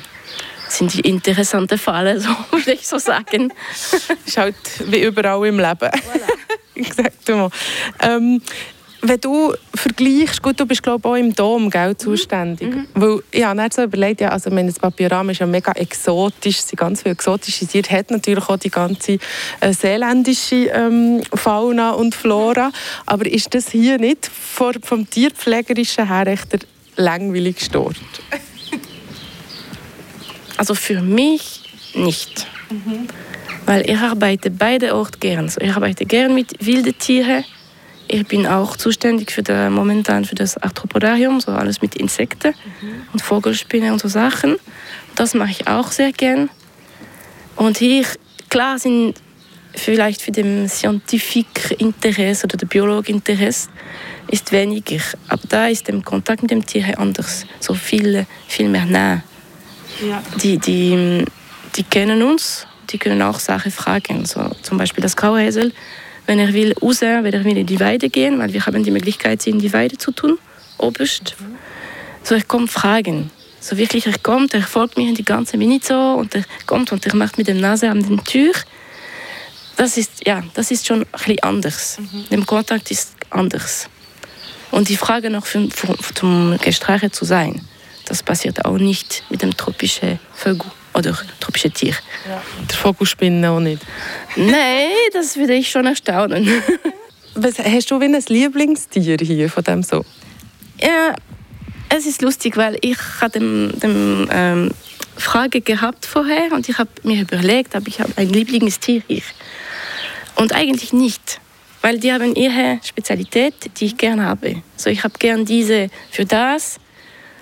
sind 0.68 0.94
die 0.94 1.02
interessante 1.02 1.78
Fälle, 1.78 2.20
so 2.20 2.30
würde 2.52 2.74
ich 2.74 2.88
so 2.88 2.98
sagen. 2.98 3.54
ist 4.26 4.38
halt 4.38 4.56
wie 4.88 5.04
überall 5.04 5.46
im 5.48 5.60
Leben. 5.60 5.92
Gesagt 6.76 7.30
mal. 7.30 7.50
Ähm, 8.02 8.42
wenn 9.06 9.20
du 9.20 9.54
vergleichst, 9.76 10.42
gut, 10.42 10.60
du 10.60 10.66
bist 10.66 10.82
glaube 10.82 11.08
auch 11.08 11.16
im 11.16 11.36
Dom 11.36 11.70
gell, 11.70 11.96
zuständig. 11.98 12.74
Weil 12.94 13.20
ich 13.32 13.44
habe 13.44 13.68
so 13.72 13.84
überlegt, 13.84 14.22
ja, 14.22 14.30
also 14.30 14.50
das 14.50 14.80
Papierrahmen 14.80 15.32
ist 15.32 15.40
ja 15.40 15.46
mega 15.46 15.74
exotisch, 15.74 16.62
sind 16.62 16.80
ganz 16.80 17.02
viele 17.02 17.14
exotische 17.14 17.68
Tiere, 17.68 17.90
hat 17.90 18.12
natürlich 18.12 18.48
auch 18.48 18.58
die 18.58 18.70
ganze 18.70 19.18
äh, 19.60 19.74
seeländische 19.74 20.68
ähm, 20.68 21.22
Fauna 21.34 21.92
und 21.92 22.16
Flora. 22.16 22.72
Aber 23.06 23.26
ist 23.26 23.54
das 23.54 23.70
hier 23.70 23.98
nicht 23.98 24.26
vor, 24.26 24.74
vom 24.82 25.10
Tierpflegerischen 25.10 26.08
her 26.08 26.28
echt 26.28 26.54
der 26.54 26.60
langweiligste 26.96 27.82
Ort? 27.82 27.98
Also 30.56 30.76
für 30.76 31.02
mich 31.02 31.64
nicht. 31.96 32.48
Weil 33.66 33.90
ich 33.90 33.98
arbeite 33.98 34.52
beide 34.52 34.96
Orte 34.96 35.18
gern. 35.18 35.46
Also 35.46 35.60
ich 35.60 35.76
arbeite 35.76 36.06
gern 36.06 36.36
mit 36.36 36.64
wilden 36.64 36.98
Tieren. 36.98 37.44
Ich 38.14 38.28
bin 38.28 38.46
auch 38.46 38.78
zuständig 38.78 39.32
für 39.32 39.42
der, 39.42 39.72
momentan 39.72 40.24
für 40.24 40.36
das 40.36 40.56
Arthropodarium, 40.58 41.42
so 41.42 41.52
alles 41.52 41.82
mit 41.82 41.96
Insekten 41.96 42.54
und 43.12 43.22
Vogelspinnen 43.24 43.92
und 43.92 44.00
so 44.00 44.08
Sachen. 44.08 44.58
Das 45.16 45.34
mache 45.34 45.50
ich 45.50 45.68
auch 45.68 45.92
sehr 45.92 46.12
gern. 46.12 46.50
Und 47.56 47.80
hier, 47.80 48.06
klar, 48.50 48.78
sind 48.78 49.16
vielleicht 49.74 50.22
für 50.22 50.32
den 50.32 50.70
Scientific 50.70 51.76
Interesse 51.80 52.46
oder 52.46 52.58
der 52.58 52.68
Biolog 52.68 53.10
Interesse 53.10 53.70
ist 54.28 54.52
weniger. 54.52 55.02
Aber 55.28 55.42
da 55.50 55.68
ist 55.68 55.88
der 55.88 56.00
Kontakt 56.02 56.44
mit 56.44 56.52
dem 56.52 56.64
Tier 56.64 57.00
anders, 57.00 57.48
so 57.60 57.74
viel, 57.74 58.28
viel 58.48 58.70
mehr 58.70 58.86
nah 58.86 59.24
die, 60.42 60.58
die, 60.58 61.26
die 61.76 61.84
kennen 61.84 62.22
uns, 62.22 62.68
die 62.90 62.98
können 62.98 63.22
auch 63.22 63.40
Sachen 63.40 63.72
fragen. 63.72 64.26
So, 64.26 64.50
zum 64.62 64.78
Beispiel 64.78 65.02
das 65.02 65.16
Grauhäsel, 65.16 65.72
wenn 66.26 66.40
er 66.40 66.54
will 66.54 66.74
raus, 66.82 67.02
wenn 67.02 67.34
er 67.34 67.44
will 67.44 67.58
in 67.58 67.66
die 67.66 67.80
Weide 67.80 68.10
gehen, 68.10 68.40
weil 68.40 68.54
wir 68.54 68.66
haben 68.66 68.84
die 68.84 68.92
Möglichkeit, 68.92 69.42
sie 69.42 69.50
in 69.50 69.60
die 69.60 69.74
Weide 69.74 69.98
zu 69.98 70.12
tun, 70.12 70.38
oberst. 70.78 71.36
So, 72.24 72.36
er 72.36 72.44
kommt 72.44 72.72
fragen. 72.72 73.30
So 73.60 73.78
wirklich, 73.78 74.06
er 74.08 74.18
kommt, 74.20 74.54
er 74.54 74.62
folgt 74.62 74.98
mir 74.98 75.08
in 75.08 75.16
die 75.16 75.24
ganze 75.24 75.58
Minute 75.58 75.88
so 75.88 75.96
und 76.16 76.36
er 76.36 76.44
kommt 76.66 76.92
und 76.92 77.06
er 77.06 77.16
macht 77.16 77.38
mit 77.38 77.48
der 77.48 77.56
Nase 77.56 77.90
an 77.90 78.02
den 78.02 78.24
Tür. 78.24 78.54
Das 79.78 79.98
ist, 79.98 80.26
ja, 80.26 80.44
das 80.54 80.72
ist 80.72 80.86
schon 80.86 81.02
ein 81.02 81.08
bisschen 81.12 81.40
anders. 81.42 81.98
Der 82.30 82.42
Kontakt 82.42 82.92
ist 82.92 83.16
anders. 83.30 83.90
Und 84.72 84.90
die 84.90 84.98
Frage 84.98 85.30
noch 85.30 85.46
für, 85.46 85.70
für, 85.70 85.96
zum 86.14 86.58
Gestreichelt 86.62 87.16
zu 87.16 87.26
sein, 87.26 87.62
das 88.06 88.22
passiert 88.22 88.66
auch 88.66 88.78
nicht 88.78 89.24
mit 89.30 89.42
dem 89.42 89.56
tropischen 89.56 90.20
Vögel 90.34 90.70
oder 90.94 91.18
tropische 91.40 91.72
Tiere. 91.72 91.98
Der 92.70 92.78
Vogelspinne 92.78 93.50
auch 93.50 93.60
nicht. 93.60 93.82
Nein, 94.36 94.90
das 95.14 95.38
würde 95.38 95.54
ich 95.54 95.70
schon 95.70 95.86
erstaunen. 95.86 96.50
Was, 97.36 97.58
hast 97.58 97.90
du 97.90 98.00
wie 98.00 98.06
ein 98.06 98.24
Lieblingstier 98.28 99.18
hier 99.20 99.50
von 99.50 99.64
dem 99.64 99.82
so? 99.82 100.06
Ja, 100.80 101.16
es 101.90 102.06
ist 102.06 102.22
lustig, 102.22 102.58
weil 102.58 102.78
ich 102.82 102.98
hatte 103.22 103.40
dem, 103.40 103.80
dem 103.80 104.30
ähm, 104.32 104.72
Frage 105.18 105.62
gehabt 105.62 106.06
vorher 106.06 106.52
und 106.52 106.70
ich 106.70 106.78
habe 106.78 106.90
mir 107.04 107.22
überlegt, 107.22 107.76
ob 107.76 107.88
ich 107.88 108.00
habe 108.00 108.14
ein 108.18 108.30
Lieblingstier 108.30 109.02
hier. 109.08 109.22
Und 110.36 110.54
eigentlich 110.54 110.94
nicht, 110.94 111.40
weil 111.82 112.00
die 112.00 112.12
haben 112.12 112.36
ihre 112.36 112.80
Spezialität, 112.84 113.54
die 113.78 113.86
ich 113.86 113.98
gerne 113.98 114.26
habe. 114.26 114.62
So 114.76 114.90
ich 114.90 115.04
habe 115.04 115.14
gern 115.20 115.46
diese 115.46 115.90
für 116.12 116.26
das. 116.26 116.80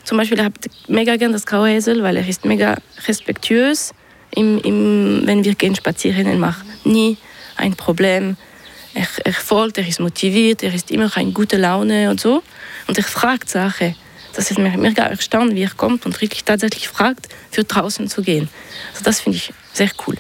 Zum 0.04 0.18
Beispiel 0.18 0.44
habe 0.44 0.54
ich 0.64 0.90
mega 0.90 1.16
gern 1.16 1.32
das 1.32 1.46
graue 1.46 1.72
Esel, 1.72 2.04
weil 2.04 2.18
er 2.18 2.28
ist 2.28 2.46
mega 2.46 2.78
respektuös. 3.08 3.94
Im, 4.34 4.60
im, 4.60 5.22
wenn 5.26 5.44
wir 5.44 5.56
gehen 5.56 5.76
spazieren, 5.76 6.26
er 6.26 6.38
macht 6.38 6.66
nie 6.86 7.18
ein 7.58 7.76
Problem. 7.76 8.38
Er, 8.94 9.08
er 9.24 9.34
folgt, 9.34 9.78
er 9.78 9.88
ist 9.88 10.00
motiviert, 10.00 10.64
er 10.64 10.74
ist 10.74 10.92
immer 10.92 11.16
in 11.18 11.34
guter 11.34 11.58
Laune 11.58 12.10
und 12.10 12.20
so. 12.20 12.44
Und 12.88 12.98
er 12.98 13.04
fragt 13.04 13.50
Sachen. 13.50 13.96
Das 14.34 14.50
ist 14.50 14.58
mir 14.58 14.76
mega 14.78 15.04
erstaunt, 15.04 15.56
wie 15.56 15.64
er 15.64 15.72
kommt 15.72 16.06
und 16.06 16.20
wirklich 16.22 16.46
tatsächlich 16.46 16.88
fragt, 16.88 17.28
für 17.52 17.66
draußen 17.66 18.08
zu 18.08 18.22
gehen. 18.22 18.50
Also 18.94 19.04
das 19.04 19.20
finde 19.20 19.38
ich 19.38 19.54
sehr 19.74 19.90
cool. 20.08 20.18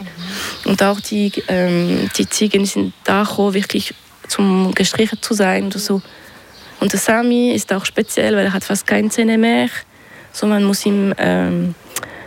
Und 0.65 0.83
auch 0.83 0.99
die, 0.99 1.31
ähm, 1.47 2.09
die 2.17 2.27
Ziegen 2.27 2.65
sind 2.65 2.93
da 3.05 3.25
wirklich 3.37 3.93
zum 4.27 4.73
gestrichen 4.73 5.21
zu 5.21 5.33
sein 5.33 5.67
oder 5.67 5.79
so. 5.79 6.01
Und 6.81 6.91
der 6.91 6.99
Sami 6.99 7.51
ist 7.51 7.71
auch 7.71 7.85
speziell, 7.85 8.35
weil 8.35 8.45
er 8.45 8.53
hat 8.53 8.63
fast 8.63 8.87
keine 8.87 9.09
Zähne 9.09 9.37
mehr. 9.37 9.69
So 10.33 10.47
man 10.47 10.63
muss 10.63 10.85
ihm 10.85 11.13
ähm, 11.17 11.75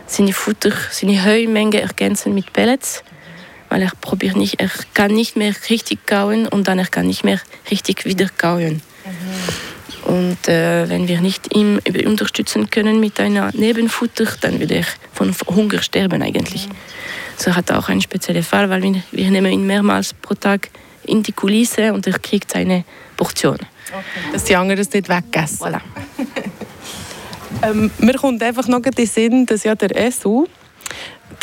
seine 0.07 0.31
Futter, 0.31 0.71
seine 0.91 1.23
Heumenge 1.25 1.81
ergänzen 1.81 2.33
mit 2.33 2.53
Pellets, 2.53 3.03
weil 3.69 3.81
er 3.81 3.91
probiert 3.99 4.37
nicht, 4.37 4.61
er 4.61 4.69
kann 4.93 5.11
nicht 5.11 5.35
mehr 5.35 5.53
richtig 5.69 6.07
kauen 6.07 6.47
und 6.47 6.69
dann 6.69 6.79
er 6.79 6.87
kann 6.87 7.05
nicht 7.05 7.25
mehr 7.25 7.39
richtig 7.69 8.05
wieder 8.05 8.29
kauen. 8.37 8.81
Und 10.05 10.47
äh, 10.47 10.87
wenn 10.87 11.07
wir 11.09 11.19
nicht 11.19 11.53
ihm 11.53 11.81
unterstützen 12.05 12.69
können 12.69 13.01
mit 13.01 13.19
einer 13.19 13.51
Nebenfutter, 13.53 14.25
dann 14.39 14.59
wird 14.61 14.71
er 14.71 14.85
von 15.13 15.35
Hunger 15.47 15.81
sterben 15.81 16.21
eigentlich. 16.21 16.69
So 17.37 17.49
er 17.49 17.57
hat 17.57 17.71
auch 17.71 17.89
einen 17.89 18.01
speziellen 18.01 18.43
Fall, 18.43 18.69
weil 18.69 18.83
wir, 18.83 19.03
wir 19.11 19.31
nehmen 19.31 19.51
ihn 19.51 19.67
mehrmals 19.67 20.13
pro 20.13 20.35
Tag 20.35 20.69
in 21.03 21.23
die 21.23 21.33
Kulisse 21.33 21.91
und 21.91 22.07
er 22.07 22.19
kriegt 22.19 22.51
seine 22.51 22.85
Portion. 23.17 23.57
Dass 24.33 24.43
die 24.45 24.55
anderen 24.55 24.81
es 24.81 24.91
nicht 24.91 25.09
wegessen. 25.09 25.59
Voilà. 25.65 25.81
Ähm, 27.61 27.89
mir 27.99 28.13
kommt 28.15 28.43
einfach 28.43 28.67
noch 28.67 28.83
in 28.83 28.91
den 28.91 29.05
Sinn, 29.07 29.45
dass 29.45 29.63
ja 29.63 29.75
der 29.75 29.95
Esel 29.95 30.43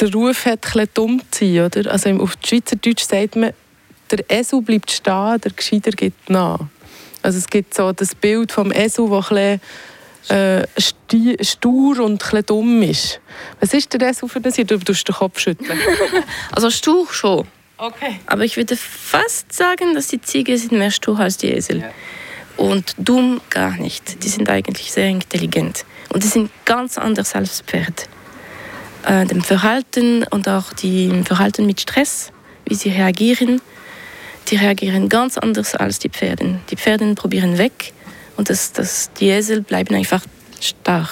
den 0.00 0.12
Ruf 0.12 0.44
hat, 0.44 0.76
ein 0.76 0.86
dumm 0.92 1.22
zu 1.30 1.44
sein. 1.46 1.64
Oder? 1.64 1.90
Also 1.90 2.10
im- 2.10 2.20
auf 2.20 2.34
Schweizerdeutsch 2.44 3.04
sagt 3.04 3.36
man, 3.36 3.52
der 4.10 4.18
Esel 4.30 4.60
bleibt 4.60 4.90
stehen, 4.90 5.40
der 5.40 5.52
Gescheiter 5.52 5.90
gibt 5.92 6.28
nach. 6.28 6.60
Also 7.22 7.38
es 7.38 7.48
gibt 7.48 7.72
so 7.74 7.92
das 7.92 8.14
Bild 8.14 8.52
vom 8.52 8.70
Esel, 8.72 9.08
das 9.08 9.30
ein 9.30 9.60
bisschen, 10.28 10.64
äh, 11.38 11.44
stur 11.44 12.00
und 12.00 12.34
ein 12.34 12.44
dumm 12.44 12.82
ist. 12.82 13.20
Was 13.60 13.72
ist 13.72 13.92
der 13.94 14.08
Esel 14.10 14.28
für 14.28 14.40
das 14.40 14.56
hier? 14.56 14.66
Du 14.66 14.78
tust 14.78 15.08
den 15.08 15.14
Kopf 15.14 15.38
schütteln. 15.40 15.78
Also 16.52 16.70
stur 16.70 17.06
schon. 17.10 17.46
Okay. 17.78 18.20
Aber 18.26 18.44
ich 18.44 18.56
würde 18.58 18.76
fast 18.76 19.50
sagen, 19.52 19.94
dass 19.94 20.08
die 20.08 20.20
Ziege 20.20 20.56
sind 20.58 20.72
mehr 20.72 20.90
stur 20.90 21.18
als 21.18 21.38
die 21.38 21.50
Esel. 21.52 21.90
Und 22.62 22.94
dumm 22.96 23.40
gar 23.50 23.76
nicht. 23.76 24.22
Die 24.22 24.28
sind 24.28 24.48
eigentlich 24.48 24.92
sehr 24.92 25.08
intelligent. 25.08 25.84
Und 26.10 26.22
die 26.22 26.28
sind 26.28 26.48
ganz 26.64 26.96
anders 26.96 27.34
als 27.34 27.60
Pferd. 27.62 28.08
Äh, 29.04 29.26
dem 29.26 29.42
Verhalten 29.42 30.22
und 30.30 30.48
auch 30.48 30.72
dem 30.74 31.26
Verhalten 31.26 31.66
mit 31.66 31.80
Stress, 31.80 32.30
wie 32.64 32.76
sie 32.76 32.90
reagieren, 32.90 33.60
die 34.46 34.54
reagieren 34.54 35.08
ganz 35.08 35.38
anders 35.38 35.74
als 35.74 35.98
die 35.98 36.08
Pferde. 36.08 36.60
Die 36.70 36.76
Pferde 36.76 37.12
probieren 37.16 37.58
weg 37.58 37.92
und 38.36 38.48
das, 38.48 38.72
das, 38.72 39.10
die 39.18 39.30
Esel 39.30 39.62
bleiben 39.62 39.96
einfach 39.96 40.22
starr. 40.60 41.10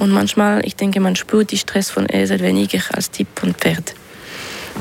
Und 0.00 0.10
manchmal, 0.10 0.66
ich 0.66 0.74
denke, 0.74 0.98
man 0.98 1.14
spürt 1.14 1.52
die 1.52 1.58
Stress 1.58 1.88
von 1.88 2.06
Esel 2.08 2.40
weniger 2.40 2.82
als 2.90 3.12
die 3.12 3.28
von 3.36 3.54
Pferd. 3.54 3.94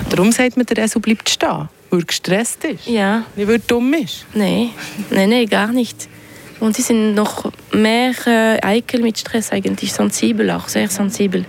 Darum 0.09 0.31
sagt 0.31 0.57
man, 0.57 0.65
der 0.65 0.86
Esel 0.86 1.01
bleibt 1.01 1.29
stehen, 1.29 1.69
weil 1.91 2.04
gestresst 2.04 2.63
ist. 2.63 2.88
Ja, 2.88 3.25
Nicht, 3.36 3.47
weil 3.47 3.60
dumm 3.60 3.93
ist. 3.93 4.25
Nee, 4.34 4.69
nee, 5.12 5.27
nee, 5.27 5.45
gar 5.45 5.71
nicht. 5.71 6.08
Und 6.60 6.77
die 6.77 6.82
sind 6.82 7.15
noch 7.15 7.51
mehr 7.71 8.13
äh, 8.25 8.60
Eikel 8.62 9.01
mit 9.01 9.17
Stress 9.17 9.51
eigentlich, 9.51 9.91
sensibel 9.91 10.49
auch, 10.51 10.67
sehr 10.67 10.88
sensibel. 10.89 11.45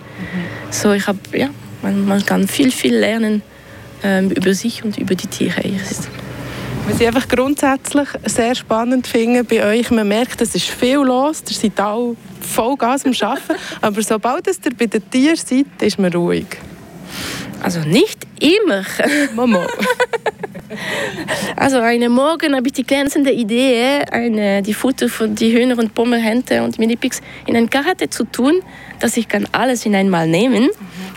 So, 0.71 0.93
ich 0.93 1.07
habe, 1.07 1.19
ja, 1.35 1.51
man, 1.83 2.07
man 2.07 2.25
kann 2.25 2.49
viel, 2.49 2.71
viel 2.71 2.97
lernen 2.97 3.43
ähm, 4.03 4.31
über 4.31 4.55
sich 4.55 4.83
und 4.83 4.99
über 4.99 5.15
die 5.15 5.27
Tiere. 5.27 5.63
Was 6.87 7.01
ich 7.01 7.07
einfach 7.07 7.29
grundsätzlich 7.29 8.09
sehr 8.25 8.55
spannend 8.55 9.07
finde 9.07 9.45
bei 9.45 9.65
euch, 9.65 9.91
man 9.91 10.09
merkt, 10.09 10.41
es 10.41 10.55
ist 10.55 10.69
viel 10.69 10.97
los, 10.97 11.43
ihr 11.49 11.57
seid 11.57 11.79
alle 11.79 12.17
Vollgas 12.41 13.05
am 13.05 13.13
Arbeiten, 13.21 13.55
aber 13.81 14.03
sobald 14.03 14.47
ihr 14.47 14.73
bei 14.77 14.87
den 14.87 15.11
Tieren 15.11 15.37
seid, 15.37 15.67
ist 15.81 15.99
man 15.99 16.13
ruhig. 16.13 16.47
Also 17.63 17.81
nicht 17.81 18.22
immer. 18.43 18.85
Mama. 19.35 19.67
Also 21.57 21.79
einen 21.79 22.13
Morgen 22.13 22.57
habe 22.57 22.67
ich 22.69 22.73
die 22.73 22.85
glänzende 22.85 23.31
Idee, 23.31 24.03
eine, 24.11 24.63
die 24.63 24.75
Futter 24.75 25.09
von 25.09 25.35
die 25.35 25.53
Hühner 25.53 25.79
und 25.79 25.95
Pommerhänte 25.95 26.63
und 26.63 26.79
Minipix 26.79 27.21
in 27.47 27.57
ein 27.57 27.69
Karate 27.69 28.09
zu 28.09 28.25
tun, 28.25 28.63
dass 28.99 29.17
ich 29.17 29.29
kann 29.29 29.47
alles 29.53 29.85
in 29.87 29.95
einmal 29.95 30.27
nehmen 30.27 30.71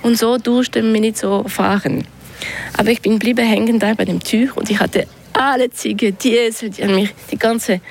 und 0.04 0.18
so 0.18 0.38
durch 0.38 0.70
den 0.70 0.92
Minizo 0.92 1.46
fahren. 1.48 2.06
Aber 2.78 2.90
ich 2.92 3.02
bin 3.02 3.18
bliebe 3.18 3.42
hängen 3.42 3.80
da 3.80 3.94
bei 3.94 4.06
dem 4.06 4.22
Tür 4.22 4.56
und 4.56 4.70
ich 4.70 4.80
hatte 4.80 5.08
alle 5.34 5.70
Ziege, 5.70 6.12
die 6.12 6.36
Esel, 6.36 6.70
die 6.70 6.84
an 6.84 6.96
mir 6.96 7.10
die 7.32 7.38
ganze 7.38 7.82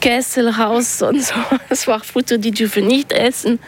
Kessel 0.00 0.48
raus 0.48 1.02
und 1.02 1.22
so. 1.22 1.34
Es 1.68 1.86
war 1.86 2.00
Futter, 2.00 2.38
die 2.38 2.50
dürfen 2.50 2.86
nicht 2.86 3.12
essen. 3.12 3.58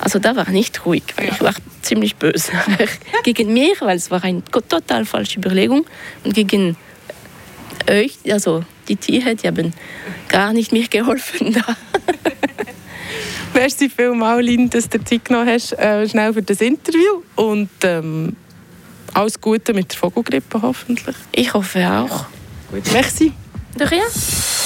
Also 0.00 0.18
da 0.18 0.36
war 0.36 0.48
nicht 0.50 0.84
ruhig, 0.86 1.02
weil 1.16 1.28
ich 1.28 1.40
war 1.40 1.54
ziemlich 1.82 2.16
böse 2.16 2.52
gegen 3.24 3.52
mich, 3.52 3.80
weil 3.80 3.96
es 3.96 4.10
war 4.10 4.22
eine 4.24 4.42
total 4.44 5.04
falsche 5.04 5.38
Überlegung 5.38 5.86
und 6.24 6.34
gegen 6.34 6.76
euch, 7.88 8.18
also 8.30 8.64
die 8.88 8.96
Tiere, 8.96 9.34
die 9.34 9.46
haben 9.46 9.72
gar 10.28 10.52
nicht 10.52 10.72
mir 10.72 10.88
geholfen 10.88 11.52
da. 11.52 11.64
Merci 13.54 13.88
vielmals, 13.88 14.44
Lin, 14.44 14.68
dass 14.68 14.88
du 14.88 15.02
Zeit 15.04 15.24
genommen 15.24 15.48
hast, 15.48 15.72
äh, 15.74 16.08
schnell 16.08 16.32
für 16.34 16.42
das 16.42 16.60
Interview. 16.60 17.22
Und 17.36 17.70
ähm, 17.82 18.36
alles 19.12 19.40
Gute 19.40 19.72
mit 19.72 19.92
der 19.92 19.98
Vogelgrippe 19.98 20.60
hoffentlich. 20.60 21.16
Ich 21.32 21.54
hoffe 21.54 21.88
auch. 21.88 22.26
Gut, 22.70 22.92
merci. 22.92 23.32
Doch 23.78 23.92
ja. 23.92 24.02